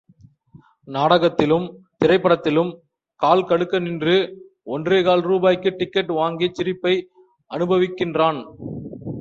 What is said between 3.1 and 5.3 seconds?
கால்கடுக்க நின்று ஒன்றேகால்